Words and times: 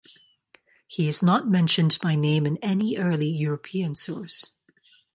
He 0.87 1.07
is 1.07 1.21
not 1.21 1.47
mentioned 1.47 1.99
by 2.01 2.15
name 2.15 2.47
in 2.47 2.57
any 2.63 2.97
early 2.97 3.27
European 3.29 3.93
source. 3.93 4.49